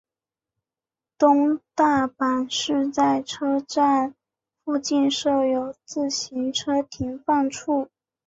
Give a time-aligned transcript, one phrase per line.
[1.19, 4.15] 东大阪市在车站
[4.65, 7.87] 附近设有自行车停放处。